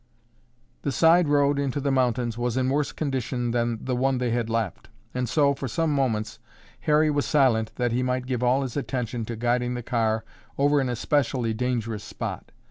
[0.81, 4.49] The side road into the mountains was in worse condition than the one they had
[4.49, 6.39] left, and so, for some moments,
[6.79, 10.25] Harry was silent that he might give all his attention to guiding the car
[10.57, 12.51] over an especially dangerous spot.